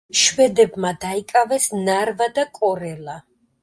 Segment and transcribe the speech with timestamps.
[0.19, 3.25] შვედებმა დაიკავეს ნარვა და კორელა.